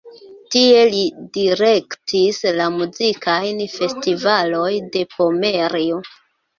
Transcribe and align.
Tie 0.53 0.79
li 0.93 1.01
direktis 1.39 2.41
la 2.57 2.71
muzikajn 2.79 3.65
festivaloj 3.77 4.75
de 4.99 5.09
Pomerio. 5.17 6.07